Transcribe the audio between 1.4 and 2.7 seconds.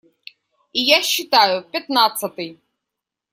пятнадцатый.